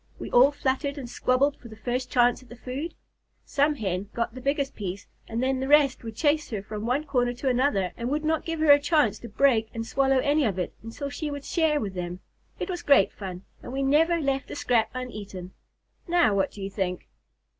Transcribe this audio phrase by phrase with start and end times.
[0.17, 2.95] We all fluttered and squabbled for the first chance at the food.
[3.45, 7.03] Some Hen got the biggest piece, and then the rest would chase her from one
[7.03, 10.57] corner to another, and not give her a chance to break and swallow any of
[10.57, 12.19] it until she would share with them.
[12.57, 15.51] It was great fun, and we never left a scrap uneaten.
[16.07, 17.07] Now, what do you think?"